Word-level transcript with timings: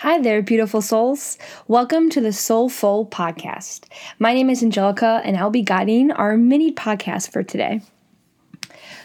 Hi 0.00 0.20
there, 0.20 0.42
beautiful 0.42 0.82
souls. 0.82 1.38
Welcome 1.68 2.10
to 2.10 2.20
the 2.20 2.28
SoulFull 2.28 3.08
Podcast. 3.08 3.84
My 4.18 4.34
name 4.34 4.50
is 4.50 4.62
Angelica, 4.62 5.22
and 5.24 5.38
I'll 5.38 5.48
be 5.48 5.62
guiding 5.62 6.10
our 6.10 6.36
mini 6.36 6.70
podcast 6.70 7.30
for 7.30 7.42
today. 7.42 7.80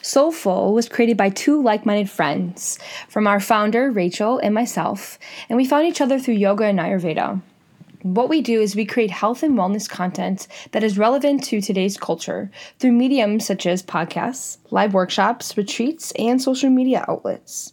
SoulFull 0.01 0.73
was 0.73 0.89
created 0.89 1.15
by 1.15 1.29
two 1.29 1.63
like 1.63 1.85
minded 1.85 2.09
friends 2.09 2.77
from 3.07 3.25
our 3.25 3.39
founder, 3.39 3.89
Rachel, 3.89 4.39
and 4.39 4.53
myself, 4.53 5.17
and 5.47 5.55
we 5.55 5.63
found 5.63 5.87
each 5.87 6.01
other 6.01 6.19
through 6.19 6.33
yoga 6.33 6.65
and 6.65 6.77
Ayurveda. 6.77 7.41
What 8.01 8.27
we 8.27 8.41
do 8.41 8.59
is 8.59 8.75
we 8.75 8.83
create 8.83 9.11
health 9.11 9.43
and 9.43 9.57
wellness 9.57 9.89
content 9.89 10.49
that 10.73 10.83
is 10.83 10.97
relevant 10.97 11.45
to 11.45 11.61
today's 11.61 11.95
culture 11.95 12.51
through 12.79 12.91
mediums 12.91 13.45
such 13.45 13.65
as 13.65 13.81
podcasts, 13.81 14.57
live 14.71 14.93
workshops, 14.93 15.55
retreats, 15.55 16.11
and 16.19 16.41
social 16.41 16.69
media 16.69 17.05
outlets. 17.07 17.71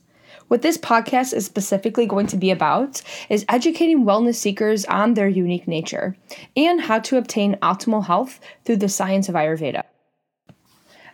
What 0.49 0.63
this 0.63 0.79
podcast 0.79 1.35
is 1.35 1.45
specifically 1.45 2.07
going 2.07 2.27
to 2.29 2.37
be 2.39 2.51
about 2.51 3.03
is 3.29 3.45
educating 3.51 4.05
wellness 4.05 4.37
seekers 4.37 4.87
on 4.87 5.13
their 5.13 5.29
unique 5.29 5.69
nature 5.69 6.17
and 6.57 6.81
how 6.81 7.01
to 7.01 7.19
obtain 7.19 7.57
optimal 7.57 8.07
health 8.07 8.41
through 8.65 8.79
the 8.79 8.89
science 8.89 9.29
of 9.29 9.35
Ayurveda. 9.35 9.83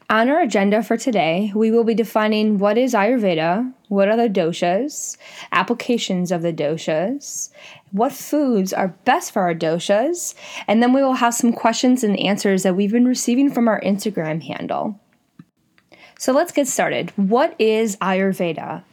On 0.08 0.28
our 0.28 0.40
agenda 0.40 0.82
for 0.84 0.96
today, 0.96 1.50
we 1.54 1.72
will 1.72 1.82
be 1.82 1.94
defining 1.94 2.58
what 2.58 2.78
is 2.78 2.94
Ayurveda, 2.94 3.72
what 3.88 4.08
are 4.08 4.16
the 4.16 4.28
doshas, 4.28 5.16
applications 5.50 6.30
of 6.30 6.42
the 6.42 6.52
doshas, 6.52 7.50
what 7.90 8.12
foods 8.12 8.72
are 8.72 8.96
best 9.04 9.32
for 9.32 9.42
our 9.42 9.54
doshas, 9.54 10.34
and 10.68 10.80
then 10.80 10.92
we 10.92 11.02
will 11.02 11.14
have 11.14 11.34
some 11.34 11.52
questions 11.52 12.04
and 12.04 12.20
answers 12.20 12.62
that 12.62 12.76
we've 12.76 12.92
been 12.92 13.08
receiving 13.08 13.50
from 13.50 13.66
our 13.66 13.80
Instagram 13.80 14.42
handle. 14.44 15.00
So 16.18 16.32
let's 16.32 16.52
get 16.52 16.68
started. 16.68 17.10
What 17.16 17.56
is 17.58 17.96
Ayurveda? 17.96 18.84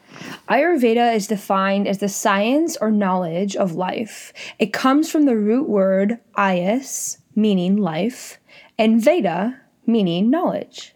Ayurveda 0.50 1.16
is 1.16 1.28
defined 1.28 1.88
as 1.88 2.00
the 2.00 2.10
science 2.10 2.76
or 2.82 2.92
knowledge 2.92 3.56
of 3.56 3.74
life. 3.74 4.34
It 4.60 4.74
comes 4.74 5.10
from 5.10 5.26
the 5.26 5.38
root 5.38 5.70
word 5.70 6.20
ayus, 6.38 7.18
meaning 7.36 7.78
life, 7.78 8.40
and 8.78 9.02
Veda, 9.02 9.62
meaning 9.86 10.30
knowledge. 10.30 10.94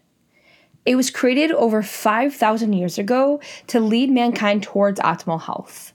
It 0.84 0.96
was 0.96 1.10
created 1.10 1.50
over 1.52 1.82
5,000 1.82 2.72
years 2.72 2.98
ago 2.98 3.40
to 3.68 3.80
lead 3.80 4.10
mankind 4.10 4.62
towards 4.62 5.00
optimal 5.00 5.42
health. 5.42 5.92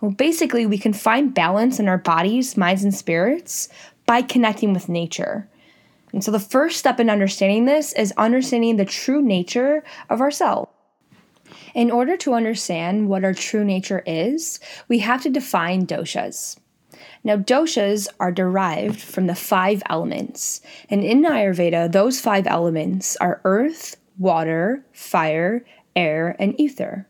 Well, 0.00 0.10
basically, 0.10 0.66
we 0.66 0.78
can 0.78 0.92
find 0.92 1.34
balance 1.34 1.78
in 1.78 1.88
our 1.88 1.98
bodies, 1.98 2.56
minds, 2.56 2.82
and 2.82 2.94
spirits 2.94 3.68
by 4.04 4.22
connecting 4.22 4.72
with 4.72 4.88
nature. 4.88 5.48
And 6.12 6.24
so, 6.24 6.32
the 6.32 6.40
first 6.40 6.78
step 6.78 6.98
in 6.98 7.08
understanding 7.08 7.66
this 7.66 7.92
is 7.92 8.12
understanding 8.16 8.76
the 8.76 8.84
true 8.84 9.22
nature 9.22 9.84
of 10.10 10.20
ourselves. 10.20 10.72
In 11.74 11.90
order 11.90 12.16
to 12.18 12.34
understand 12.34 13.08
what 13.08 13.24
our 13.24 13.34
true 13.34 13.64
nature 13.64 14.02
is, 14.06 14.60
we 14.88 14.98
have 15.00 15.22
to 15.22 15.30
define 15.30 15.86
doshas. 15.86 16.58
Now, 17.24 17.36
doshas 17.36 18.08
are 18.20 18.32
derived 18.32 19.00
from 19.00 19.26
the 19.26 19.34
five 19.34 19.82
elements, 19.88 20.60
and 20.90 21.04
in 21.04 21.22
Ayurveda, 21.22 21.90
those 21.90 22.20
five 22.20 22.46
elements 22.46 23.16
are 23.16 23.40
earth, 23.44 23.96
water, 24.18 24.84
fire, 24.92 25.64
air, 25.94 26.36
and 26.38 26.58
ether. 26.60 27.06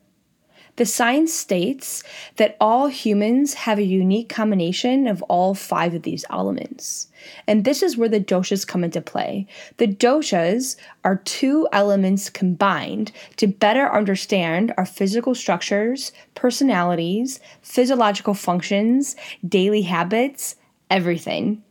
The 0.76 0.86
science 0.86 1.34
states 1.34 2.02
that 2.36 2.56
all 2.58 2.86
humans 2.86 3.52
have 3.54 3.78
a 3.78 3.84
unique 3.84 4.30
combination 4.30 5.06
of 5.06 5.22
all 5.24 5.54
five 5.54 5.94
of 5.94 6.02
these 6.02 6.24
elements. 6.30 7.08
And 7.46 7.64
this 7.64 7.82
is 7.82 7.98
where 7.98 8.08
the 8.08 8.20
doshas 8.20 8.66
come 8.66 8.82
into 8.82 9.02
play. 9.02 9.46
The 9.76 9.86
doshas 9.86 10.76
are 11.04 11.16
two 11.16 11.68
elements 11.72 12.30
combined 12.30 13.12
to 13.36 13.46
better 13.46 13.92
understand 13.92 14.72
our 14.78 14.86
physical 14.86 15.34
structures, 15.34 16.10
personalities, 16.34 17.38
physiological 17.60 18.32
functions, 18.32 19.14
daily 19.46 19.82
habits, 19.82 20.56
everything. 20.90 21.62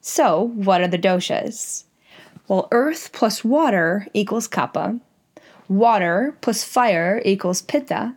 So, 0.00 0.52
what 0.54 0.80
are 0.80 0.88
the 0.88 0.98
doshas? 0.98 1.84
Well, 2.48 2.68
earth 2.72 3.10
plus 3.12 3.44
water 3.44 4.06
equals 4.12 4.48
kapha, 4.48 5.00
water 5.68 6.36
plus 6.40 6.64
fire 6.64 7.20
equals 7.24 7.62
pitta, 7.62 8.14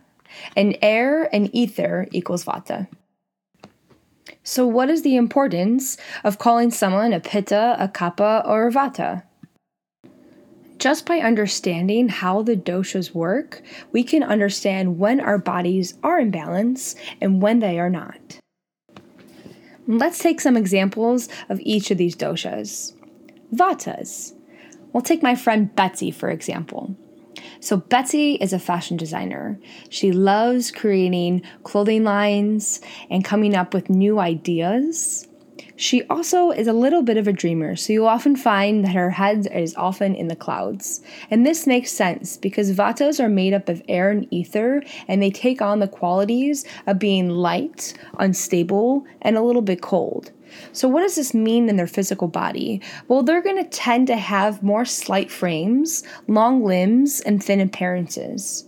and 0.56 0.76
air 0.80 1.28
and 1.34 1.50
ether 1.54 2.06
equals 2.12 2.44
vata. 2.44 2.88
So, 4.42 4.66
what 4.66 4.88
is 4.90 5.02
the 5.02 5.16
importance 5.16 5.96
of 6.24 6.38
calling 6.38 6.70
someone 6.70 7.12
a 7.12 7.20
pitta, 7.20 7.76
a 7.78 7.88
kapha, 7.88 8.46
or 8.46 8.68
a 8.68 8.72
vata? 8.72 9.24
Just 10.78 11.04
by 11.04 11.18
understanding 11.18 12.08
how 12.08 12.42
the 12.42 12.56
doshas 12.56 13.12
work, 13.12 13.62
we 13.92 14.02
can 14.02 14.22
understand 14.22 14.98
when 14.98 15.20
our 15.20 15.36
bodies 15.36 15.94
are 16.02 16.18
in 16.18 16.30
balance 16.30 16.94
and 17.20 17.42
when 17.42 17.58
they 17.58 17.78
are 17.78 17.90
not. 17.90 18.38
Let's 19.86 20.18
take 20.18 20.40
some 20.40 20.56
examples 20.56 21.28
of 21.50 21.60
each 21.60 21.90
of 21.90 21.98
these 21.98 22.16
doshas. 22.16 22.94
Vatas. 23.54 24.32
We'll 24.92 25.02
take 25.02 25.22
my 25.22 25.34
friend 25.34 25.74
Betsy, 25.74 26.10
for 26.10 26.30
example. 26.30 26.96
So, 27.60 27.76
Betsy 27.76 28.34
is 28.34 28.52
a 28.52 28.58
fashion 28.58 28.96
designer. 28.96 29.58
She 29.88 30.12
loves 30.12 30.70
creating 30.70 31.42
clothing 31.62 32.04
lines 32.04 32.80
and 33.10 33.24
coming 33.24 33.54
up 33.54 33.74
with 33.74 33.90
new 33.90 34.18
ideas. 34.18 35.26
She 35.80 36.02
also 36.08 36.50
is 36.50 36.66
a 36.66 36.74
little 36.74 37.00
bit 37.00 37.16
of 37.16 37.26
a 37.26 37.32
dreamer, 37.32 37.74
so 37.74 37.94
you'll 37.94 38.06
often 38.06 38.36
find 38.36 38.84
that 38.84 38.94
her 38.94 39.08
head 39.08 39.48
is 39.50 39.74
often 39.76 40.14
in 40.14 40.28
the 40.28 40.36
clouds. 40.36 41.00
And 41.30 41.46
this 41.46 41.66
makes 41.66 41.90
sense 41.90 42.36
because 42.36 42.70
vatas 42.72 43.18
are 43.18 43.30
made 43.30 43.54
up 43.54 43.70
of 43.70 43.80
air 43.88 44.10
and 44.10 44.26
ether, 44.30 44.82
and 45.08 45.22
they 45.22 45.30
take 45.30 45.62
on 45.62 45.78
the 45.78 45.88
qualities 45.88 46.66
of 46.86 46.98
being 46.98 47.30
light, 47.30 47.94
unstable, 48.18 49.06
and 49.22 49.38
a 49.38 49.42
little 49.42 49.62
bit 49.62 49.80
cold. 49.80 50.32
So, 50.72 50.88
what 50.88 51.02
does 51.02 51.16
this 51.16 51.34
mean 51.34 51.68
in 51.68 51.76
their 51.76 51.86
physical 51.86 52.28
body? 52.28 52.80
Well, 53.08 53.22
they're 53.22 53.42
going 53.42 53.62
to 53.62 53.68
tend 53.68 54.06
to 54.08 54.16
have 54.16 54.62
more 54.62 54.84
slight 54.84 55.30
frames, 55.30 56.02
long 56.28 56.64
limbs, 56.64 57.20
and 57.20 57.42
thin 57.42 57.60
appearances. 57.60 58.66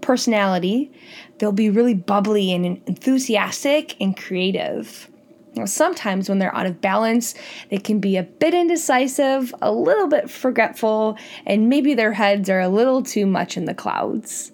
Personality, 0.00 0.90
they'll 1.38 1.52
be 1.52 1.70
really 1.70 1.94
bubbly 1.94 2.52
and 2.52 2.64
enthusiastic 2.86 3.96
and 4.00 4.16
creative. 4.16 5.08
Now, 5.54 5.64
sometimes 5.64 6.28
when 6.28 6.38
they're 6.38 6.54
out 6.54 6.66
of 6.66 6.80
balance, 6.80 7.34
they 7.70 7.78
can 7.78 7.98
be 7.98 8.16
a 8.16 8.22
bit 8.22 8.54
indecisive, 8.54 9.52
a 9.60 9.72
little 9.72 10.06
bit 10.06 10.30
forgetful, 10.30 11.18
and 11.46 11.68
maybe 11.68 11.94
their 11.94 12.12
heads 12.12 12.48
are 12.48 12.60
a 12.60 12.68
little 12.68 13.02
too 13.02 13.26
much 13.26 13.56
in 13.56 13.64
the 13.64 13.74
clouds. 13.74 14.52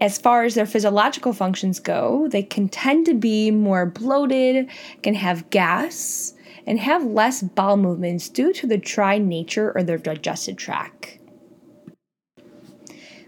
As 0.00 0.16
far 0.16 0.44
as 0.44 0.54
their 0.54 0.66
physiological 0.66 1.32
functions 1.32 1.80
go, 1.80 2.28
they 2.30 2.42
can 2.42 2.68
tend 2.68 3.06
to 3.06 3.14
be 3.14 3.50
more 3.50 3.84
bloated, 3.84 4.68
can 5.02 5.14
have 5.14 5.50
gas, 5.50 6.34
and 6.66 6.78
have 6.78 7.04
less 7.04 7.42
bowel 7.42 7.76
movements 7.76 8.28
due 8.28 8.52
to 8.52 8.66
the 8.66 8.76
dry 8.76 9.18
nature 9.18 9.70
of 9.70 9.86
their 9.86 9.98
digestive 9.98 10.56
tract. 10.56 11.18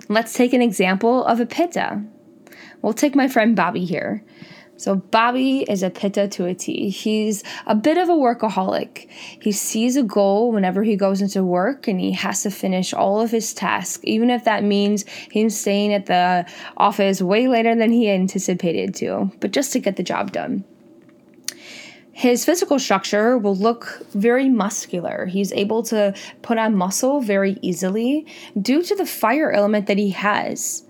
Let's 0.08 0.32
take 0.32 0.52
an 0.52 0.62
example 0.62 1.24
of 1.24 1.40
a 1.40 1.46
pitta. 1.46 2.04
We'll 2.82 2.92
take 2.92 3.14
my 3.14 3.28
friend 3.28 3.56
Bobby 3.56 3.84
here. 3.84 4.24
So, 4.80 4.96
Bobby 4.96 5.66
is 5.68 5.82
a 5.82 5.90
pitta 5.90 6.26
to 6.28 6.46
a 6.46 6.54
T. 6.54 6.88
He's 6.88 7.44
a 7.66 7.74
bit 7.74 7.98
of 7.98 8.08
a 8.08 8.14
workaholic. 8.14 9.10
He 9.10 9.52
sees 9.52 9.94
a 9.94 10.02
goal 10.02 10.52
whenever 10.52 10.82
he 10.82 10.96
goes 10.96 11.20
into 11.20 11.44
work 11.44 11.86
and 11.86 12.00
he 12.00 12.12
has 12.12 12.44
to 12.44 12.50
finish 12.50 12.94
all 12.94 13.20
of 13.20 13.30
his 13.30 13.52
tasks, 13.52 14.02
even 14.04 14.30
if 14.30 14.44
that 14.44 14.64
means 14.64 15.04
him 15.30 15.50
staying 15.50 15.92
at 15.92 16.06
the 16.06 16.46
office 16.78 17.20
way 17.20 17.46
later 17.46 17.76
than 17.76 17.92
he 17.92 18.08
anticipated 18.08 18.94
to, 18.94 19.30
but 19.40 19.50
just 19.50 19.74
to 19.74 19.80
get 19.80 19.96
the 19.96 20.02
job 20.02 20.32
done. 20.32 20.64
His 22.12 22.46
physical 22.46 22.78
structure 22.78 23.36
will 23.36 23.56
look 23.56 24.06
very 24.14 24.48
muscular. 24.48 25.26
He's 25.26 25.52
able 25.52 25.82
to 25.84 26.14
put 26.40 26.56
on 26.56 26.74
muscle 26.74 27.20
very 27.20 27.58
easily 27.60 28.26
due 28.58 28.82
to 28.84 28.94
the 28.94 29.04
fire 29.04 29.52
element 29.52 29.88
that 29.88 29.98
he 29.98 30.08
has 30.12 30.86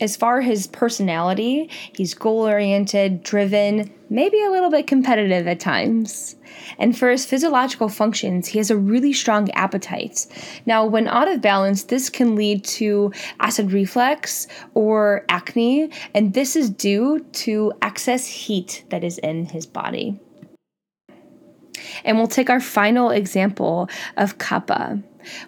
as 0.00 0.16
far 0.16 0.40
as 0.40 0.46
his 0.46 0.66
personality, 0.66 1.70
he's 1.94 2.14
goal 2.14 2.40
oriented, 2.40 3.22
driven, 3.22 3.92
maybe 4.10 4.42
a 4.42 4.50
little 4.50 4.70
bit 4.70 4.86
competitive 4.86 5.46
at 5.46 5.60
times. 5.60 6.36
And 6.78 6.96
for 6.96 7.10
his 7.10 7.26
physiological 7.26 7.88
functions, 7.88 8.48
he 8.48 8.58
has 8.58 8.70
a 8.70 8.76
really 8.76 9.12
strong 9.12 9.50
appetite. 9.52 10.26
Now, 10.66 10.84
when 10.86 11.08
out 11.08 11.28
of 11.28 11.40
balance, 11.40 11.84
this 11.84 12.08
can 12.10 12.36
lead 12.36 12.64
to 12.64 13.12
acid 13.40 13.72
reflux 13.72 14.46
or 14.74 15.24
acne, 15.28 15.90
and 16.14 16.34
this 16.34 16.56
is 16.56 16.70
due 16.70 17.20
to 17.32 17.72
excess 17.82 18.26
heat 18.26 18.84
that 18.90 19.04
is 19.04 19.18
in 19.18 19.46
his 19.46 19.66
body. 19.66 20.20
And 22.04 22.18
we'll 22.18 22.26
take 22.26 22.50
our 22.50 22.60
final 22.60 23.10
example 23.10 23.88
of 24.16 24.38
kapha. 24.38 25.02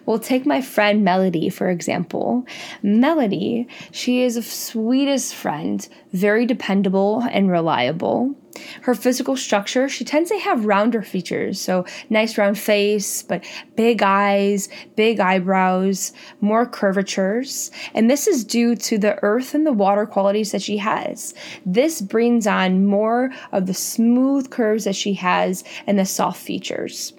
We'll 0.05 0.19
take 0.19 0.45
my 0.45 0.61
friend 0.61 1.03
Melody, 1.03 1.49
for 1.49 1.69
example. 1.69 2.45
Melody, 2.81 3.67
she 3.91 4.23
is 4.23 4.37
a 4.37 4.41
sweetest 4.41 5.35
friend, 5.35 5.87
very 6.13 6.45
dependable 6.45 7.21
and 7.31 7.49
reliable. 7.49 8.35
Her 8.81 8.95
physical 8.95 9.35
structure, 9.37 9.87
she 9.87 10.03
tends 10.03 10.29
to 10.29 10.39
have 10.39 10.65
rounder 10.65 11.01
features, 11.01 11.59
so 11.59 11.85
nice 12.09 12.37
round 12.37 12.57
face, 12.57 13.21
but 13.21 13.43
big 13.75 14.01
eyes, 14.01 14.69
big 14.95 15.19
eyebrows, 15.19 16.13
more 16.41 16.65
curvatures, 16.65 17.71
and 17.93 18.09
this 18.09 18.27
is 18.27 18.43
due 18.43 18.75
to 18.75 18.97
the 18.97 19.21
earth 19.23 19.53
and 19.53 19.65
the 19.65 19.73
water 19.73 20.05
qualities 20.05 20.51
that 20.51 20.61
she 20.61 20.77
has. 20.77 21.33
This 21.65 22.01
brings 22.01 22.47
on 22.47 22.85
more 22.85 23.31
of 23.51 23.65
the 23.67 23.73
smooth 23.73 24.49
curves 24.49 24.85
that 24.85 24.95
she 24.95 25.13
has 25.13 25.63
and 25.85 25.99
the 25.99 26.05
soft 26.05 26.41
features. 26.41 27.13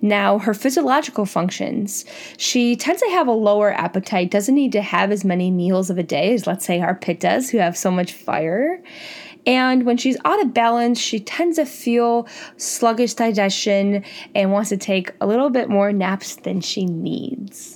Now, 0.00 0.38
her 0.38 0.54
physiological 0.54 1.26
functions. 1.26 2.04
She 2.36 2.76
tends 2.76 3.02
to 3.02 3.10
have 3.10 3.26
a 3.26 3.32
lower 3.32 3.72
appetite, 3.72 4.30
doesn't 4.30 4.54
need 4.54 4.72
to 4.72 4.82
have 4.82 5.10
as 5.10 5.24
many 5.24 5.50
meals 5.50 5.90
of 5.90 5.98
a 5.98 6.02
day 6.02 6.34
as, 6.34 6.46
let's 6.46 6.64
say, 6.64 6.80
our 6.80 6.98
pittas, 6.98 7.50
who 7.50 7.58
have 7.58 7.76
so 7.76 7.90
much 7.90 8.12
fire. 8.12 8.82
And 9.46 9.86
when 9.86 9.96
she's 9.96 10.16
out 10.24 10.42
of 10.42 10.52
balance, 10.52 10.98
she 10.98 11.20
tends 11.20 11.56
to 11.56 11.66
feel 11.66 12.26
sluggish 12.56 13.14
digestion 13.14 14.04
and 14.34 14.52
wants 14.52 14.70
to 14.70 14.76
take 14.76 15.12
a 15.20 15.26
little 15.26 15.50
bit 15.50 15.68
more 15.68 15.92
naps 15.92 16.36
than 16.36 16.60
she 16.60 16.84
needs. 16.84 17.75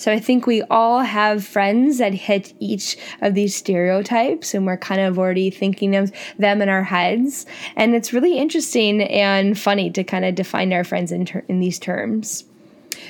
So 0.00 0.10
I 0.10 0.18
think 0.18 0.46
we 0.46 0.62
all 0.62 1.00
have 1.00 1.44
friends 1.44 1.98
that 1.98 2.14
hit 2.14 2.54
each 2.58 2.96
of 3.20 3.34
these 3.34 3.54
stereotypes, 3.54 4.54
and 4.54 4.64
we're 4.64 4.78
kind 4.78 5.02
of 5.02 5.18
already 5.18 5.50
thinking 5.50 5.94
of 5.94 6.10
them 6.38 6.62
in 6.62 6.70
our 6.70 6.84
heads. 6.84 7.44
And 7.76 7.94
it's 7.94 8.10
really 8.10 8.38
interesting 8.38 9.02
and 9.02 9.58
funny 9.58 9.90
to 9.90 10.02
kind 10.02 10.24
of 10.24 10.34
define 10.34 10.72
our 10.72 10.84
friends 10.84 11.12
in, 11.12 11.26
ter- 11.26 11.44
in 11.48 11.60
these 11.60 11.78
terms. 11.78 12.44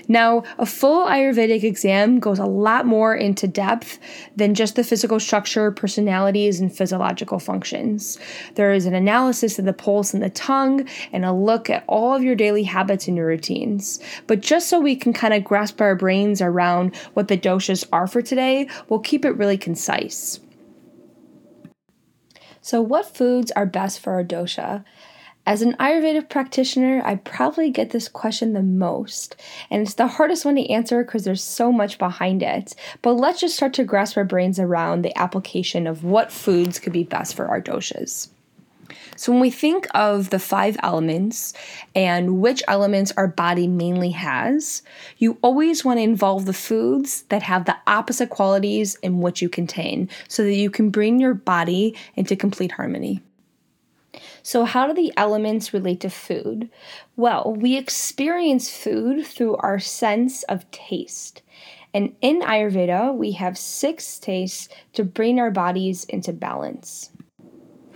Now, 0.08 0.42
a 0.58 0.66
full 0.66 1.06
Ayurvedic 1.06 1.62
exam 1.62 2.18
goes 2.18 2.38
a 2.38 2.44
lot 2.44 2.86
more 2.86 3.14
into 3.14 3.46
depth 3.46 3.98
than 4.36 4.54
just 4.54 4.76
the 4.76 4.84
physical 4.84 5.20
structure, 5.20 5.70
personalities, 5.70 6.60
and 6.60 6.74
physiological 6.74 7.38
functions. 7.38 8.18
There 8.54 8.72
is 8.72 8.86
an 8.86 8.94
analysis 8.94 9.58
of 9.58 9.64
the 9.64 9.72
pulse 9.72 10.14
and 10.14 10.22
the 10.22 10.30
tongue, 10.30 10.88
and 11.12 11.24
a 11.24 11.32
look 11.32 11.70
at 11.70 11.84
all 11.86 12.14
of 12.14 12.22
your 12.22 12.34
daily 12.34 12.64
habits 12.64 13.08
and 13.08 13.16
your 13.16 13.26
routines. 13.26 14.00
But 14.26 14.40
just 14.40 14.68
so 14.68 14.80
we 14.80 14.96
can 14.96 15.12
kind 15.12 15.34
of 15.34 15.44
grasp 15.44 15.80
our 15.80 15.94
brains 15.94 16.40
around 16.40 16.96
what 17.14 17.28
the 17.28 17.38
doshas 17.38 17.86
are 17.92 18.06
for 18.06 18.22
today, 18.22 18.68
we'll 18.88 19.00
keep 19.00 19.24
it 19.24 19.36
really 19.36 19.58
concise. 19.58 20.40
So, 22.62 22.82
what 22.82 23.16
foods 23.16 23.50
are 23.52 23.66
best 23.66 24.00
for 24.00 24.12
our 24.12 24.24
dosha? 24.24 24.84
As 25.46 25.62
an 25.62 25.72
Ayurvedic 25.80 26.28
practitioner, 26.28 27.00
I 27.04 27.16
probably 27.16 27.70
get 27.70 27.90
this 27.90 28.08
question 28.08 28.52
the 28.52 28.62
most, 28.62 29.36
and 29.70 29.82
it's 29.82 29.94
the 29.94 30.06
hardest 30.06 30.44
one 30.44 30.56
to 30.56 30.68
answer 30.68 31.02
because 31.02 31.24
there's 31.24 31.42
so 31.42 31.72
much 31.72 31.98
behind 31.98 32.42
it. 32.42 32.74
But 33.00 33.14
let's 33.14 33.40
just 33.40 33.56
start 33.56 33.72
to 33.74 33.84
grasp 33.84 34.18
our 34.18 34.24
brains 34.24 34.58
around 34.58 35.02
the 35.02 35.16
application 35.18 35.86
of 35.86 36.04
what 36.04 36.30
foods 36.30 36.78
could 36.78 36.92
be 36.92 37.04
best 37.04 37.34
for 37.34 37.46
our 37.46 37.60
doshas. 37.60 38.28
So, 39.16 39.32
when 39.32 39.40
we 39.40 39.50
think 39.50 39.86
of 39.94 40.30
the 40.30 40.38
five 40.38 40.76
elements 40.82 41.54
and 41.94 42.40
which 42.40 42.62
elements 42.68 43.12
our 43.16 43.28
body 43.28 43.66
mainly 43.66 44.10
has, 44.10 44.82
you 45.18 45.38
always 45.42 45.84
want 45.84 45.98
to 45.98 46.02
involve 46.02 46.46
the 46.46 46.52
foods 46.52 47.22
that 47.28 47.42
have 47.42 47.64
the 47.64 47.76
opposite 47.86 48.30
qualities 48.30 48.96
in 48.96 49.18
what 49.18 49.40
you 49.40 49.48
contain 49.48 50.08
so 50.28 50.42
that 50.44 50.54
you 50.54 50.70
can 50.70 50.90
bring 50.90 51.18
your 51.18 51.34
body 51.34 51.96
into 52.14 52.36
complete 52.36 52.72
harmony. 52.72 53.22
So, 54.42 54.64
how 54.64 54.86
do 54.86 54.94
the 54.94 55.12
elements 55.16 55.72
relate 55.72 56.00
to 56.00 56.10
food? 56.10 56.68
Well, 57.16 57.54
we 57.56 57.76
experience 57.76 58.70
food 58.70 59.26
through 59.26 59.56
our 59.56 59.78
sense 59.78 60.42
of 60.44 60.70
taste. 60.70 61.42
And 61.92 62.14
in 62.20 62.40
Ayurveda, 62.40 63.14
we 63.14 63.32
have 63.32 63.58
six 63.58 64.18
tastes 64.18 64.68
to 64.92 65.04
bring 65.04 65.38
our 65.38 65.50
bodies 65.50 66.04
into 66.04 66.32
balance. 66.32 67.10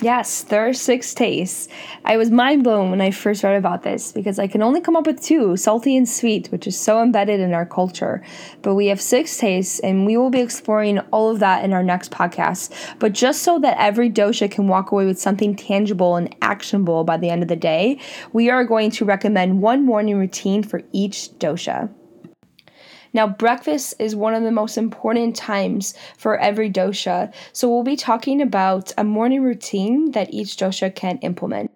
Yes, 0.00 0.42
there 0.42 0.68
are 0.68 0.74
six 0.74 1.14
tastes. 1.14 1.68
I 2.04 2.16
was 2.16 2.30
mind 2.30 2.64
blown 2.64 2.90
when 2.90 3.00
I 3.00 3.12
first 3.12 3.44
read 3.44 3.56
about 3.56 3.84
this 3.84 4.10
because 4.10 4.40
I 4.40 4.48
can 4.48 4.60
only 4.60 4.80
come 4.80 4.96
up 4.96 5.06
with 5.06 5.22
two 5.22 5.56
salty 5.56 5.96
and 5.96 6.08
sweet, 6.08 6.48
which 6.48 6.66
is 6.66 6.78
so 6.78 7.00
embedded 7.00 7.38
in 7.38 7.54
our 7.54 7.64
culture. 7.64 8.20
But 8.62 8.74
we 8.74 8.88
have 8.88 9.00
six 9.00 9.38
tastes, 9.38 9.78
and 9.78 10.04
we 10.04 10.16
will 10.16 10.30
be 10.30 10.40
exploring 10.40 10.98
all 11.12 11.30
of 11.30 11.38
that 11.38 11.64
in 11.64 11.72
our 11.72 11.84
next 11.84 12.10
podcast. 12.10 12.72
But 12.98 13.12
just 13.12 13.42
so 13.42 13.60
that 13.60 13.78
every 13.78 14.10
dosha 14.10 14.50
can 14.50 14.66
walk 14.66 14.90
away 14.90 15.06
with 15.06 15.20
something 15.20 15.54
tangible 15.54 16.16
and 16.16 16.34
actionable 16.42 17.04
by 17.04 17.16
the 17.16 17.30
end 17.30 17.42
of 17.42 17.48
the 17.48 17.56
day, 17.56 18.00
we 18.32 18.50
are 18.50 18.64
going 18.64 18.90
to 18.92 19.04
recommend 19.04 19.62
one 19.62 19.86
morning 19.86 20.18
routine 20.18 20.64
for 20.64 20.82
each 20.92 21.30
dosha. 21.38 21.88
Now, 23.14 23.28
breakfast 23.28 23.94
is 24.00 24.16
one 24.16 24.34
of 24.34 24.42
the 24.42 24.50
most 24.50 24.76
important 24.76 25.36
times 25.36 25.94
for 26.18 26.36
every 26.36 26.68
dosha, 26.68 27.32
so 27.52 27.68
we'll 27.68 27.84
be 27.84 27.96
talking 27.96 28.42
about 28.42 28.92
a 28.98 29.04
morning 29.04 29.42
routine 29.42 30.10
that 30.10 30.34
each 30.34 30.56
dosha 30.56 30.94
can 30.94 31.18
implement. 31.18 31.70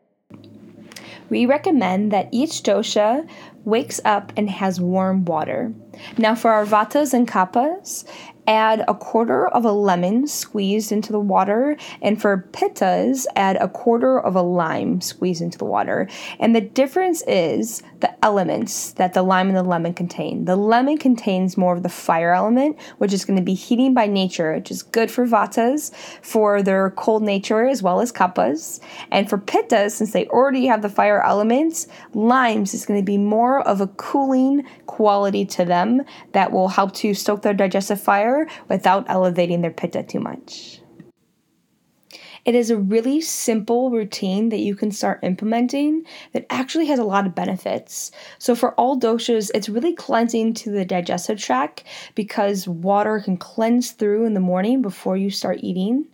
We 1.31 1.47
recommend 1.47 2.11
that 2.11 2.29
each 2.33 2.63
dosha 2.63 3.29
wakes 3.65 4.01
up 4.05 4.33
and 4.37 4.51
has 4.51 4.81
warm 4.81 5.25
water. 5.27 5.73
Now, 6.17 6.35
for 6.35 6.51
our 6.51 6.65
vatas 6.65 7.15
and 7.15 7.29
kaphas, 7.29 8.05
add 8.49 8.83
a 8.89 8.95
quarter 8.95 9.47
of 9.47 9.65
a 9.67 9.71
lemon 9.71 10.27
squeezed 10.27 10.91
into 10.91 11.13
the 11.13 11.21
water, 11.21 11.77
and 12.01 12.21
for 12.21 12.49
pittas, 12.53 13.27
add 13.37 13.57
a 13.61 13.69
quarter 13.69 14.19
of 14.19 14.35
a 14.35 14.43
lime 14.43 15.01
squeezed 15.03 15.43
into 15.43 15.59
the 15.59 15.67
water. 15.67 16.09
And 16.41 16.57
the 16.57 16.63
difference 16.63 17.23
is 17.29 17.83
the 18.01 18.25
elements 18.25 18.93
that 18.93 19.13
the 19.13 19.23
lime 19.23 19.49
and 19.49 19.57
the 19.57 19.63
lemon 19.63 19.93
contain. 19.93 20.47
The 20.47 20.57
lemon 20.57 20.97
contains 20.97 21.59
more 21.59 21.77
of 21.77 21.83
the 21.83 21.89
fire 21.91 22.33
element, 22.33 22.81
which 22.97 23.13
is 23.13 23.25
going 23.25 23.39
to 23.39 23.45
be 23.45 23.55
heating 23.55 23.93
by 23.93 24.07
nature, 24.07 24.55
which 24.55 24.71
is 24.71 24.83
good 24.83 25.11
for 25.11 25.27
vatas 25.27 25.95
for 26.23 26.63
their 26.63 26.91
cold 26.93 27.23
nature 27.23 27.67
as 27.67 27.83
well 27.83 28.01
as 28.01 28.11
kaphas. 28.11 28.81
And 29.11 29.29
for 29.29 29.37
pittas, 29.37 29.93
since 29.93 30.13
they 30.13 30.27
already 30.29 30.65
have 30.67 30.81
the 30.81 30.89
fire 30.89 31.23
elements, 31.23 31.87
limes 32.15 32.73
is 32.73 32.87
going 32.87 32.99
to 32.99 33.05
be 33.05 33.19
more 33.19 33.61
of 33.69 33.83
a 33.83 33.89
cooling 33.89 34.65
quality 34.87 35.45
to 35.45 35.67
them 35.67 36.03
that 36.33 36.51
will 36.51 36.69
help 36.69 36.95
to 36.95 37.13
stoke 37.13 37.43
their 37.43 37.53
digestive 37.53 38.01
fire 38.01 38.38
without 38.69 39.09
elevating 39.09 39.63
their 39.63 39.71
pitta 39.71 40.03
too 40.03 40.21
much. 40.21 40.81
It 42.45 42.55
is 42.55 42.71
a 42.71 42.79
really 42.79 43.21
simple 43.21 43.91
routine 43.91 44.49
that 44.49 44.61
you 44.61 44.75
can 44.75 44.91
start 44.91 45.23
implementing 45.23 46.05
that 46.33 46.47
actually 46.49 46.87
has 46.87 46.99
a 46.99 47.05
lot 47.05 47.27
of 47.27 47.35
benefits. 47.35 48.11
So, 48.39 48.55
for 48.55 48.73
all 48.77 48.99
doshas, 48.99 49.51
it's 49.55 49.69
really 49.69 49.93
cleansing 49.93 50.55
to 50.55 50.71
the 50.71 50.87
digestive 50.87 51.39
tract 51.39 51.85
because 52.15 52.67
water 52.67 53.21
can 53.21 53.37
cleanse 53.37 53.91
through 53.93 54.25
in 54.25 54.33
the 54.33 54.41
morning 54.41 54.81
before 54.81 55.17
you 55.17 55.31
start 55.31 55.59
eating. 55.61 56.07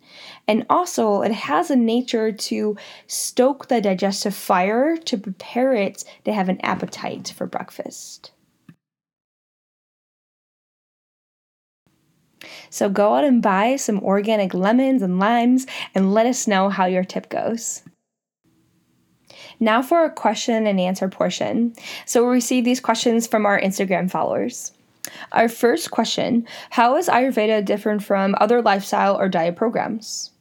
And 0.49 0.67
also, 0.69 1.23
it 1.23 1.33
has 1.33 1.71
a 1.71 1.77
nature 1.77 2.33
to 2.33 2.77
stoke 3.07 3.69
the 3.69 3.81
digestive 3.81 4.35
fire 4.35 4.97
to 4.97 5.17
prepare 5.17 5.73
it 5.73 6.05
to 6.25 6.33
have 6.33 6.49
an 6.49 6.61
appetite 6.63 7.33
for 7.37 7.47
breakfast. 7.47 8.33
So 12.75 12.89
go 12.89 13.15
out 13.15 13.23
and 13.23 13.41
buy 13.41 13.77
some 13.77 14.01
organic 14.01 14.53
lemons 14.53 15.01
and 15.01 15.21
limes 15.21 15.65
and 15.95 16.13
let 16.13 16.27
us 16.27 16.49
know 16.49 16.71
how 16.71 16.87
your 16.87 17.05
tip 17.05 17.29
goes. 17.29 17.83
Now 19.61 19.81
for 19.81 19.99
our 19.99 20.11
question 20.11 20.67
and 20.67 20.81
answer 20.81 21.09
portion. 21.09 21.75
So 22.05 22.25
we 22.25 22.33
receive 22.33 22.65
these 22.65 22.81
questions 22.81 23.29
from 23.29 23.47
our 23.47 23.61
Instagram 23.61 24.11
followers. 24.11 24.73
Our 25.31 25.49
first 25.49 25.93
question 25.93 26.49
How 26.71 26.97
is 26.97 27.09
Ayurveda 27.09 27.65
different 27.65 28.03
from 28.03 28.35
other 28.41 28.61
lifestyle 28.61 29.17
or 29.17 29.29
diet 29.29 29.55
programs? 29.55 30.33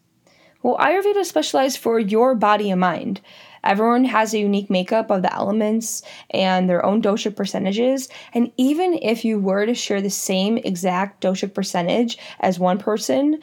Well, 0.64 0.78
Ayurveda 0.78 1.18
is 1.18 1.30
specialized 1.30 1.78
for 1.78 2.00
your 2.00 2.34
body 2.34 2.72
and 2.72 2.82
mind. 2.82 3.22
Everyone 3.64 4.06
has 4.06 4.34
a 4.34 4.40
unique 4.40 4.70
makeup 4.70 5.10
of 5.10 5.22
the 5.22 5.34
elements 5.34 6.02
and 6.32 6.70
their 6.70 6.86
own 6.86 7.02
dosha 7.02 7.36
percentages. 7.36 8.10
And 8.34 8.52
even 8.58 8.94
if 9.02 9.24
you 9.24 9.40
were 9.40 9.66
to 9.66 9.74
share 9.74 10.02
the 10.02 10.10
same 10.10 10.58
exact 10.58 11.24
dosha 11.24 11.54
percentage 11.54 12.18
as 12.40 12.60
one 12.60 12.78
person, 12.78 13.40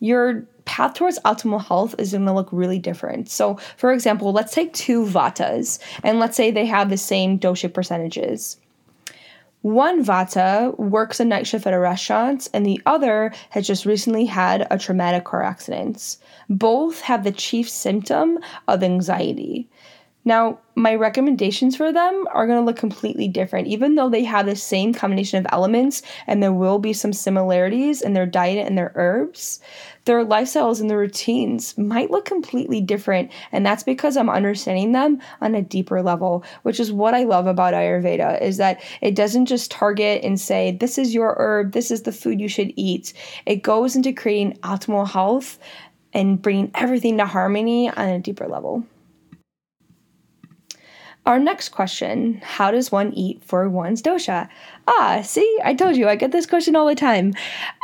your 0.00 0.46
path 0.64 0.94
towards 0.94 1.18
optimal 1.20 1.64
health 1.64 1.94
is 1.98 2.12
going 2.12 2.26
to 2.26 2.32
look 2.32 2.48
really 2.52 2.78
different. 2.78 3.30
So, 3.30 3.56
for 3.76 3.92
example, 3.92 4.32
let's 4.32 4.54
take 4.54 4.72
two 4.72 5.04
vatas 5.04 5.78
and 6.02 6.18
let's 6.18 6.36
say 6.36 6.50
they 6.50 6.66
have 6.66 6.90
the 6.90 6.96
same 6.96 7.38
dosha 7.38 7.72
percentages. 7.72 8.58
One 9.64 10.04
Vata 10.04 10.78
works 10.78 11.20
a 11.20 11.24
night 11.24 11.46
shift 11.46 11.66
at 11.66 11.72
a 11.72 11.78
restaurant, 11.78 12.50
and 12.52 12.66
the 12.66 12.82
other 12.84 13.32
has 13.48 13.66
just 13.66 13.86
recently 13.86 14.26
had 14.26 14.66
a 14.70 14.76
traumatic 14.76 15.24
car 15.24 15.42
accident. 15.42 16.18
Both 16.50 17.00
have 17.00 17.24
the 17.24 17.32
chief 17.32 17.70
symptom 17.70 18.40
of 18.68 18.82
anxiety. 18.82 19.70
Now, 20.26 20.58
my 20.74 20.94
recommendations 20.94 21.76
for 21.76 21.92
them 21.92 22.26
are 22.32 22.46
going 22.46 22.58
to 22.58 22.64
look 22.64 22.76
completely 22.76 23.28
different, 23.28 23.68
even 23.68 23.94
though 23.94 24.08
they 24.08 24.24
have 24.24 24.46
the 24.46 24.56
same 24.56 24.94
combination 24.94 25.38
of 25.38 25.52
elements 25.52 26.02
and 26.26 26.42
there 26.42 26.52
will 26.52 26.78
be 26.78 26.94
some 26.94 27.12
similarities 27.12 28.00
in 28.00 28.14
their 28.14 28.26
diet 28.26 28.66
and 28.66 28.76
their 28.76 28.92
herbs. 28.94 29.60
Their 30.06 30.24
lifestyles 30.24 30.80
and 30.80 30.88
their 30.88 30.98
routines 30.98 31.76
might 31.76 32.10
look 32.10 32.24
completely 32.24 32.80
different, 32.80 33.30
and 33.52 33.64
that's 33.64 33.82
because 33.82 34.16
I'm 34.16 34.30
understanding 34.30 34.92
them 34.92 35.20
on 35.40 35.54
a 35.54 35.62
deeper 35.62 36.02
level, 36.02 36.44
which 36.62 36.80
is 36.80 36.92
what 36.92 37.14
I 37.14 37.24
love 37.24 37.46
about 37.46 37.74
Ayurveda 37.74 38.40
is 38.40 38.56
that 38.56 38.82
it 39.00 39.14
doesn't 39.14 39.46
just 39.46 39.70
target 39.70 40.24
and 40.24 40.40
say 40.40 40.72
this 40.72 40.98
is 40.98 41.14
your 41.14 41.34
herb, 41.38 41.72
this 41.72 41.90
is 41.90 42.02
the 42.02 42.12
food 42.12 42.40
you 42.40 42.48
should 42.48 42.72
eat. 42.76 43.12
It 43.46 43.62
goes 43.62 43.94
into 43.94 44.12
creating 44.12 44.58
optimal 44.62 45.08
health 45.08 45.58
and 46.12 46.40
bringing 46.40 46.70
everything 46.74 47.18
to 47.18 47.26
harmony 47.26 47.90
on 47.90 48.08
a 48.08 48.18
deeper 48.18 48.46
level. 48.46 48.84
Our 51.26 51.38
next 51.38 51.70
question 51.70 52.42
How 52.42 52.70
does 52.70 52.92
one 52.92 53.12
eat 53.14 53.42
for 53.42 53.66
one's 53.68 54.02
dosha? 54.02 54.46
Ah, 54.86 55.22
see, 55.24 55.58
I 55.64 55.72
told 55.72 55.96
you, 55.96 56.06
I 56.06 56.16
get 56.16 56.32
this 56.32 56.44
question 56.44 56.76
all 56.76 56.86
the 56.86 56.94
time. 56.94 57.32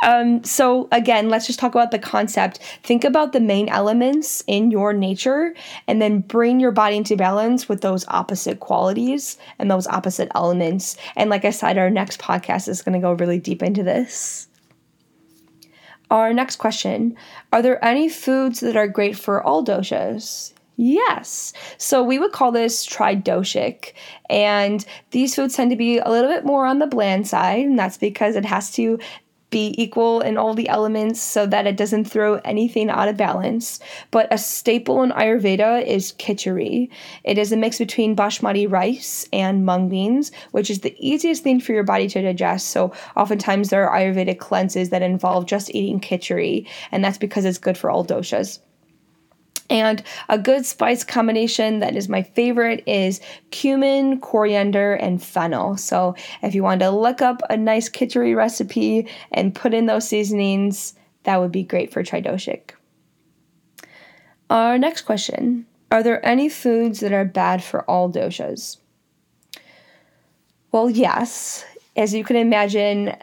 Um, 0.05 0.43
so, 0.43 0.87
again, 0.91 1.29
let's 1.29 1.47
just 1.47 1.57
talk 1.57 1.73
about 1.73 1.89
the 1.89 1.97
concept. 1.97 2.59
Think 2.83 3.03
about 3.03 3.33
the 3.33 3.39
main 3.39 3.67
elements 3.67 4.43
in 4.45 4.69
your 4.69 4.93
nature 4.93 5.55
and 5.87 5.99
then 5.99 6.19
bring 6.19 6.59
your 6.59 6.71
body 6.71 6.97
into 6.97 7.15
balance 7.15 7.67
with 7.67 7.81
those 7.81 8.05
opposite 8.09 8.59
qualities 8.59 9.39
and 9.57 9.71
those 9.71 9.87
opposite 9.87 10.31
elements. 10.35 10.95
And, 11.15 11.31
like 11.31 11.43
I 11.43 11.49
said, 11.49 11.79
our 11.79 11.89
next 11.89 12.19
podcast 12.19 12.67
is 12.67 12.83
going 12.83 12.93
to 12.93 12.99
go 12.99 13.13
really 13.13 13.39
deep 13.39 13.63
into 13.63 13.81
this. 13.81 14.47
Our 16.11 16.31
next 16.31 16.57
question 16.57 17.17
Are 17.51 17.63
there 17.63 17.83
any 17.83 18.07
foods 18.07 18.59
that 18.59 18.77
are 18.77 18.87
great 18.87 19.17
for 19.17 19.41
all 19.41 19.65
doshas? 19.65 20.53
Yes. 20.83 21.53
So 21.77 22.01
we 22.01 22.17
would 22.17 22.31
call 22.31 22.51
this 22.51 22.87
tridoshic. 22.87 23.93
And 24.31 24.83
these 25.11 25.35
foods 25.35 25.55
tend 25.55 25.69
to 25.69 25.77
be 25.77 25.99
a 25.99 26.09
little 26.09 26.27
bit 26.27 26.43
more 26.43 26.65
on 26.65 26.79
the 26.79 26.87
bland 26.87 27.27
side, 27.27 27.65
and 27.67 27.77
that's 27.77 27.99
because 27.99 28.35
it 28.35 28.45
has 28.45 28.71
to 28.71 28.97
be 29.51 29.75
equal 29.77 30.21
in 30.21 30.39
all 30.39 30.55
the 30.55 30.67
elements 30.69 31.21
so 31.21 31.45
that 31.45 31.67
it 31.67 31.77
doesn't 31.77 32.05
throw 32.05 32.37
anything 32.37 32.89
out 32.89 33.07
of 33.07 33.15
balance. 33.15 33.79
But 34.09 34.33
a 34.33 34.39
staple 34.39 35.03
in 35.03 35.11
Ayurveda 35.11 35.85
is 35.85 36.13
khichdi. 36.13 36.89
It 37.25 37.37
is 37.37 37.51
a 37.51 37.57
mix 37.57 37.77
between 37.77 38.15
basmati 38.15 38.67
rice 38.67 39.27
and 39.31 39.63
mung 39.63 39.87
beans, 39.87 40.31
which 40.49 40.71
is 40.71 40.79
the 40.79 40.95
easiest 40.97 41.43
thing 41.43 41.59
for 41.59 41.73
your 41.73 41.83
body 41.83 42.07
to 42.07 42.23
digest. 42.23 42.69
So 42.69 42.91
oftentimes 43.15 43.69
there 43.69 43.87
are 43.87 43.99
Ayurvedic 43.99 44.39
cleanses 44.39 44.89
that 44.89 45.03
involve 45.03 45.45
just 45.45 45.75
eating 45.75 45.99
khichdi, 45.99 46.65
and 46.91 47.05
that's 47.05 47.19
because 47.19 47.45
it's 47.45 47.59
good 47.59 47.77
for 47.77 47.91
all 47.91 48.03
doshas. 48.03 48.57
And 49.71 50.03
a 50.27 50.37
good 50.37 50.65
spice 50.65 51.05
combination 51.05 51.79
that 51.79 51.95
is 51.95 52.09
my 52.09 52.23
favorite 52.23 52.83
is 52.85 53.21
cumin, 53.51 54.19
coriander, 54.19 54.95
and 54.95 55.23
fennel. 55.23 55.77
So 55.77 56.13
if 56.43 56.53
you 56.53 56.61
want 56.61 56.81
to 56.81 56.91
look 56.91 57.21
up 57.21 57.41
a 57.49 57.55
nice 57.55 57.89
kitchari 57.89 58.35
recipe 58.35 59.07
and 59.31 59.55
put 59.55 59.73
in 59.73 59.85
those 59.85 60.05
seasonings, 60.05 60.93
that 61.23 61.39
would 61.39 61.53
be 61.53 61.63
great 61.63 61.93
for 61.93 62.03
tridoshic. 62.03 62.71
Our 64.49 64.77
next 64.77 65.03
question 65.03 65.65
Are 65.89 66.03
there 66.03 66.23
any 66.25 66.49
foods 66.49 66.99
that 66.99 67.13
are 67.13 67.23
bad 67.23 67.63
for 67.63 67.89
all 67.89 68.11
doshas? 68.11 68.75
Well, 70.73 70.89
yes. 70.89 71.63
As 71.95 72.13
you 72.13 72.25
can 72.25 72.35
imagine, 72.35 73.15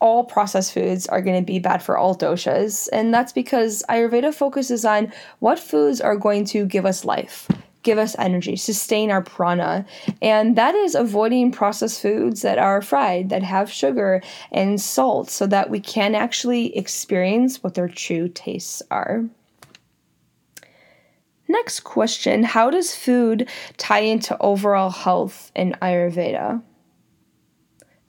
all 0.00 0.24
processed 0.24 0.72
foods 0.72 1.06
are 1.06 1.22
going 1.22 1.36
to 1.40 1.46
be 1.46 1.58
bad 1.58 1.82
for 1.82 1.96
all 1.96 2.16
doshas, 2.16 2.88
and 2.92 3.12
that's 3.12 3.32
because 3.32 3.82
Ayurveda 3.88 4.34
focuses 4.34 4.84
on 4.84 5.12
what 5.38 5.58
foods 5.58 6.00
are 6.00 6.16
going 6.16 6.44
to 6.46 6.66
give 6.66 6.84
us 6.84 7.04
life, 7.04 7.48
give 7.82 7.98
us 7.98 8.16
energy, 8.18 8.56
sustain 8.56 9.10
our 9.10 9.22
prana, 9.22 9.86
and 10.20 10.56
that 10.56 10.74
is 10.74 10.94
avoiding 10.94 11.52
processed 11.52 12.02
foods 12.02 12.42
that 12.42 12.58
are 12.58 12.82
fried, 12.82 13.30
that 13.30 13.42
have 13.42 13.70
sugar 13.70 14.22
and 14.52 14.80
salt, 14.80 15.30
so 15.30 15.46
that 15.46 15.70
we 15.70 15.80
can 15.80 16.14
actually 16.14 16.76
experience 16.76 17.62
what 17.62 17.74
their 17.74 17.88
true 17.88 18.28
tastes 18.28 18.82
are. 18.90 19.24
Next 21.48 21.80
question 21.80 22.42
How 22.42 22.70
does 22.70 22.94
food 22.94 23.48
tie 23.76 24.00
into 24.00 24.36
overall 24.40 24.90
health 24.90 25.52
in 25.54 25.76
Ayurveda? 25.80 26.62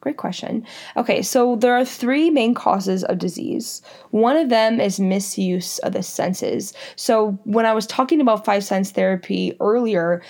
Great 0.05 0.17
question. 0.17 0.63
Okay, 0.97 1.23
so 1.23 1.55
there 1.55 1.75
are 1.75 1.83
three 1.83 2.29
main 2.29 2.53
causes 2.53 3.03
of 3.05 3.17
disease. 3.17 3.81
One 4.11 4.37
of 4.37 4.49
them 4.49 4.79
is 4.79 4.99
misuse 4.99 5.79
of 5.79 5.93
the 5.93 6.03
senses. 6.03 6.75
So 6.95 7.39
when 7.43 7.65
I 7.65 7.73
was 7.73 7.87
talking 7.87 8.21
about 8.21 8.45
five 8.45 8.63
sense 8.63 8.91
therapy 8.91 9.57
earlier, 9.59 10.21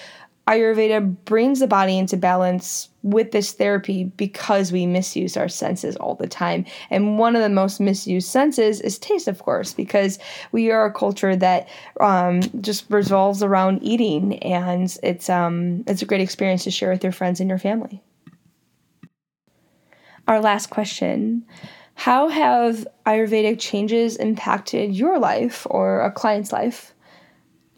Ayurveda 0.48 1.18
brings 1.26 1.60
the 1.60 1.68
body 1.68 1.98
into 1.98 2.16
balance 2.16 2.88
with 3.04 3.34
this 3.34 3.52
therapy 3.52 4.06
because 4.16 4.72
we 4.72 4.86
misuse 4.86 5.36
our 5.36 5.50
senses 5.50 5.98
all 5.98 6.16
the 6.16 6.28
time. 6.28 6.64
And 6.90 7.20
one 7.20 7.36
of 7.36 7.42
the 7.42 7.50
most 7.50 7.82
misused 7.82 8.30
senses 8.30 8.80
is 8.80 8.98
taste, 8.98 9.28
of 9.28 9.40
course, 9.40 9.74
because 9.74 10.20
we 10.54 10.72
are 10.72 10.86
a 10.86 10.94
culture 10.94 11.36
that 11.36 11.68
um, 12.00 12.40
just 12.62 12.86
revolves 12.90 13.44
around 13.44 13.84
eating, 13.84 14.40
and 14.40 14.98
it's 15.04 15.30
um, 15.30 15.84
it's 15.86 16.02
a 16.02 16.06
great 16.06 16.22
experience 16.22 16.64
to 16.64 16.72
share 16.72 16.92
with 16.92 17.04
your 17.04 17.12
friends 17.12 17.42
and 17.42 17.50
your 17.50 17.60
family 17.60 18.02
our 20.28 20.42
last 20.42 20.70
question 20.70 21.46
How 21.96 22.28
have 22.28 22.88
Ayurvedic 23.06 23.60
changes 23.60 24.18
impacted 24.18 24.96
your 24.96 25.20
life 25.20 25.66
or 25.70 26.02
a 26.02 26.12
client's 26.12 26.52
life? 26.52 26.94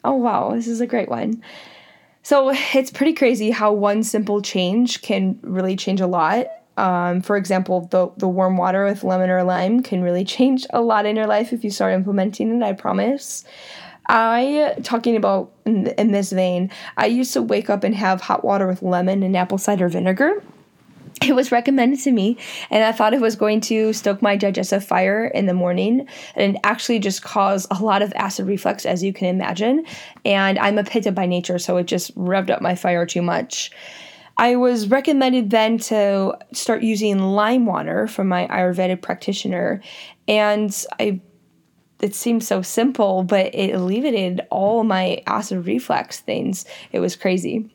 Oh, 0.03 0.13
wow, 0.13 0.51
this 0.53 0.67
is 0.67 0.81
a 0.81 0.87
great 0.87 1.09
one. 1.09 1.43
So 2.23 2.51
it's 2.73 2.91
pretty 2.91 3.13
crazy 3.13 3.51
how 3.51 3.73
one 3.73 4.03
simple 4.03 4.41
change 4.41 5.01
can 5.01 5.39
really 5.41 5.75
change 5.75 6.01
a 6.01 6.07
lot. 6.07 6.47
Um, 6.77 7.21
for 7.21 7.37
example, 7.37 7.87
the, 7.89 8.11
the 8.17 8.27
warm 8.27 8.55
water 8.55 8.85
with 8.85 9.03
lemon 9.03 9.29
or 9.29 9.43
lime 9.43 9.81
can 9.81 10.01
really 10.03 10.25
change 10.37 10.65
a 10.71 10.81
lot 10.81 11.05
in 11.05 11.15
your 11.15 11.27
life 11.27 11.53
if 11.53 11.63
you 11.63 11.71
start 11.71 11.93
implementing 11.93 12.55
it, 12.55 12.63
I 12.63 12.73
promise. 12.73 13.43
I, 14.09 14.75
talking 14.83 15.17
about 15.17 15.51
in, 15.65 15.87
in 15.87 16.11
this 16.11 16.31
vein, 16.31 16.71
I 16.95 17.07
used 17.07 17.33
to 17.33 17.41
wake 17.41 17.69
up 17.69 17.83
and 17.83 17.93
have 17.95 18.21
hot 18.21 18.45
water 18.45 18.65
with 18.67 18.81
lemon 18.81 19.21
and 19.21 19.35
apple 19.35 19.57
cider 19.57 19.89
vinegar 19.89 20.41
it 21.21 21.35
was 21.35 21.51
recommended 21.51 21.99
to 21.99 22.11
me 22.11 22.37
and 22.69 22.83
i 22.83 22.91
thought 22.91 23.13
it 23.13 23.21
was 23.21 23.35
going 23.35 23.61
to 23.61 23.93
stoke 23.93 24.21
my 24.21 24.35
digestive 24.35 24.83
fire 24.83 25.25
in 25.27 25.45
the 25.45 25.53
morning 25.53 26.07
and 26.35 26.57
actually 26.63 26.99
just 26.99 27.21
cause 27.23 27.67
a 27.71 27.81
lot 27.81 28.01
of 28.01 28.13
acid 28.15 28.47
reflux 28.47 28.85
as 28.85 29.03
you 29.03 29.13
can 29.13 29.27
imagine 29.27 29.85
and 30.25 30.59
i'm 30.59 30.77
a 30.77 30.83
pitta 30.83 31.11
by 31.11 31.25
nature 31.25 31.57
so 31.59 31.77
it 31.77 31.85
just 31.85 32.15
revved 32.15 32.49
up 32.49 32.61
my 32.61 32.75
fire 32.75 33.05
too 33.05 33.21
much. 33.21 33.71
I 34.39 34.55
was 34.55 34.87
recommended 34.89 35.49
then 35.49 35.79
to 35.79 36.37
start 36.53 36.83
using 36.83 37.19
lime 37.19 37.65
water 37.65 38.05
from 38.05 38.27
my 38.27 38.47
ayurvedic 38.47 39.01
practitioner 39.01 39.81
and 40.27 40.85
i 40.99 41.21
it 41.99 42.13
seemed 42.13 42.43
so 42.43 42.61
simple 42.61 43.23
but 43.23 43.53
it 43.55 43.73
alleviated 43.73 44.41
all 44.51 44.83
my 44.83 45.23
acid 45.25 45.65
reflux 45.65 46.19
things. 46.19 46.65
It 46.91 46.99
was 46.99 47.15
crazy 47.15 47.71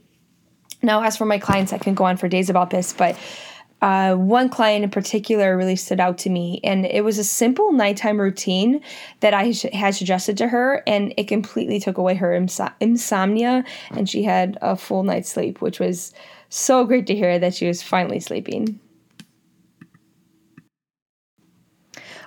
now, 0.83 1.03
as 1.03 1.17
for 1.17 1.25
my 1.25 1.39
clients, 1.39 1.73
I 1.73 1.79
can 1.79 1.95
go 1.95 2.05
on 2.05 2.17
for 2.17 2.29
days 2.29 2.51
about 2.51 2.71
this, 2.71 2.93
but 2.93 3.17
uh, 3.83 4.15
one 4.15 4.49
client 4.49 4.85
in 4.85 4.91
particular 4.91 5.57
really 5.57 5.75
stood 5.75 5.99
out 5.99 6.17
to 6.19 6.31
me, 6.31 6.61
and 6.62 6.87
it 6.87 7.05
was 7.05 7.19
a 7.19 7.25
simple 7.25 7.73
nighttime 7.73 8.21
routine 8.21 8.81
that 9.21 9.35
I 9.35 9.53
had 9.73 9.95
suggested 9.95 10.37
to 10.39 10.49
her, 10.49 10.83
and 10.87 11.12
it 11.17 11.27
completely 11.27 11.81
took 11.81 11.99
away 11.99 12.15
her 12.15 12.33
insomnia, 12.81 13.65
and 13.91 14.09
she 14.09 14.23
had 14.23 14.57
a 14.62 14.77
full 14.77 15.03
night's 15.03 15.31
sleep, 15.31 15.61
which 15.61 15.81
was 15.81 16.12
so 16.49 16.85
great 16.85 17.07
to 17.09 17.15
hear 17.15 17.39
that 17.41 17.55
she 17.55 17.67
was 17.67 17.83
finally 17.83 18.21
sleeping. 18.21 18.79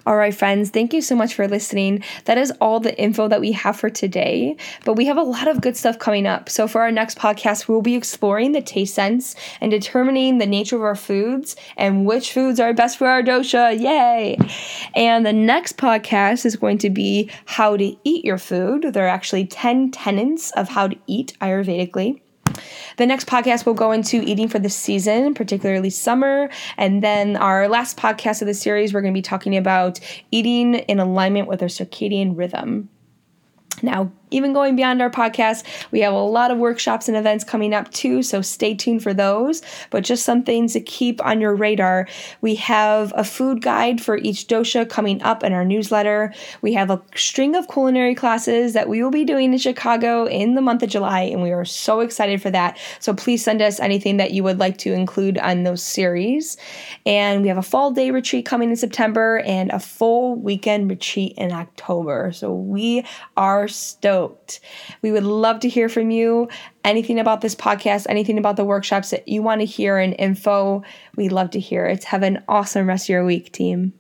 All 0.08 0.18
right, 0.18 0.36
friends, 0.36 0.70
thank 0.70 0.94
you 0.94 1.02
so 1.02 1.16
much 1.16 1.34
for 1.34 1.48
listening. 1.48 2.04
That 2.26 2.38
is 2.38 2.52
all 2.62 2.80
the 2.80 2.96
info 3.00 3.28
that 3.28 3.42
we 3.42 3.54
have 3.54 3.76
for 3.76 3.90
today, 3.90 4.56
but 4.84 4.94
we 4.94 5.06
have 5.06 5.18
a 5.18 5.24
lot 5.24 5.48
of 5.48 5.62
good 5.62 5.76
stuff 5.76 5.98
coming 5.98 6.28
up. 6.28 6.48
So, 6.48 6.68
for 6.68 6.82
our 6.82 6.92
next 6.92 7.18
podcast, 7.18 7.68
we'll 7.68 7.82
be 7.82 7.96
exploring 7.96 8.52
the 8.52 8.62
taste 8.62 8.94
sense 8.94 9.36
and 9.62 9.72
determining 9.72 10.38
the 10.38 10.46
nature 10.46 10.76
of 10.76 10.84
our 10.84 10.96
foods 10.96 11.56
and 11.76 12.06
which 12.06 12.34
foods 12.34 12.60
are 12.60 12.72
best 12.72 13.00
for 13.00 13.08
our 13.08 13.24
dosha. 13.24 13.80
Yay! 13.80 14.38
And 14.94 15.26
the 15.26 15.34
next 15.34 15.78
podcast 15.78 16.46
is 16.46 16.56
going 16.56 16.78
to 16.80 16.92
be 16.92 17.32
how 17.46 17.76
to 17.76 17.96
eat 18.04 18.24
your 18.24 18.38
food. 18.38 18.94
There 18.94 19.06
are 19.06 19.10
actually 19.10 19.48
10 19.48 19.90
tenets 19.90 20.52
of 20.52 20.70
how 20.70 20.88
to 20.88 20.96
eat 21.08 21.36
Ayurvedically. 21.42 22.22
The 22.98 23.06
next 23.06 23.28
podcast 23.28 23.66
will 23.66 23.74
go 23.74 23.92
into 23.92 24.22
eating 24.22 24.48
for 24.48 24.60
the 24.60 24.70
season, 24.70 25.34
particularly 25.34 25.90
summer. 25.90 26.50
And 26.78 27.04
then 27.04 27.36
our 27.36 27.68
last 27.68 27.98
podcast 27.98 28.42
of 28.42 28.48
the 28.48 28.54
series, 28.54 28.94
we're 28.94 29.02
going 29.02 29.14
to 29.14 29.18
be 29.18 29.22
talking 29.22 29.58
about 29.58 30.00
eating 30.32 30.76
in 30.76 31.00
alignment 31.00 31.48
with 31.48 31.62
our 31.62 31.68
circadian 31.68 32.38
rhythm. 32.38 32.90
Now, 33.82 34.12
even 34.32 34.54
going 34.54 34.76
beyond 34.76 35.02
our 35.02 35.10
podcast, 35.10 35.64
we 35.92 36.00
have 36.02 36.14
a 36.14 36.18
lot 36.18 36.52
of 36.52 36.58
workshops 36.58 37.08
and 37.08 37.16
events 37.16 37.44
coming 37.44 37.74
up 37.74 37.92
too, 37.92 38.24
so 38.24 38.42
stay 38.42 38.74
tuned 38.74 39.04
for 39.04 39.14
those. 39.14 39.62
But 39.92 40.04
just 40.04 40.26
some 40.26 40.44
things 40.44 40.74
to 40.74 40.82
keep 40.82 41.24
on 41.24 41.40
your 41.40 41.56
radar. 41.56 42.08
We 42.42 42.56
have 42.56 43.14
a 43.16 43.24
food 43.24 43.62
guide 43.62 44.02
for 44.02 44.18
each 44.18 44.48
dosha 44.48 44.90
coming 44.90 45.22
up 45.22 45.44
in 45.44 45.54
our 45.54 45.64
newsletter. 45.64 46.34
We 46.62 46.74
have 46.74 46.90
a 46.90 47.02
string 47.16 47.56
of 47.56 47.68
culinary 47.68 48.16
classes 48.16 48.74
that 48.74 48.90
we 48.90 49.04
will 49.04 49.12
be 49.12 49.26
doing 49.26 49.54
in 49.54 49.60
Chicago 49.60 50.26
in 50.26 50.56
the 50.56 50.62
month 50.62 50.82
of 50.82 50.90
July, 50.90 51.22
and 51.22 51.42
we 51.42 51.52
are 51.52 51.66
so 51.66 52.00
excited 52.00 52.42
for 52.42 52.50
that. 52.52 52.78
So 53.00 53.14
please 53.14 53.44
send 53.44 53.62
us 53.62 53.80
anything 53.80 54.18
that 54.18 54.32
you 54.32 54.44
would 54.44 54.60
like 54.60 54.78
to 54.80 54.94
include 54.94 55.38
on 55.38 55.64
those 55.64 55.84
series. 55.84 56.58
And 57.06 57.42
we 57.44 57.48
have 57.50 57.58
a 57.58 57.62
fall 57.62 57.92
day 57.92 58.12
retreat 58.12 58.46
coming 58.46 58.72
in 58.72 58.76
September 58.76 59.40
and 59.46 59.72
a 59.72 59.80
full 59.80 60.36
weekend 60.36 60.90
retreat 60.90 61.34
in 61.38 61.52
October. 61.52 62.32
So 62.34 62.54
we 62.54 63.06
are 63.38 63.68
stoked 63.68 64.15
We 65.02 65.12
would 65.12 65.24
love 65.24 65.60
to 65.62 65.70
hear 65.70 65.90
from 65.90 66.12
you. 66.12 66.50
Anything 66.84 67.20
about 67.20 67.42
this 67.42 67.56
podcast, 67.56 68.06
anything 68.10 68.38
about 68.38 68.56
the 68.56 68.66
workshops 68.66 69.10
that 69.10 69.28
you 69.28 69.42
want 69.42 69.62
to 69.62 69.66
hear 69.66 69.98
and 69.98 70.16
info, 70.18 70.84
we'd 71.16 71.32
love 71.32 71.52
to 71.52 71.60
hear 71.60 71.86
it. 71.86 72.04
Have 72.06 72.24
an 72.24 72.44
awesome 72.48 72.88
rest 72.88 73.06
of 73.06 73.10
your 73.10 73.26
week, 73.26 73.52
team. 73.52 73.94